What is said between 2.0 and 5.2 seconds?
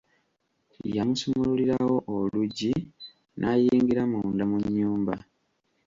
oluggyi n'ayingira munda mu nnyumba.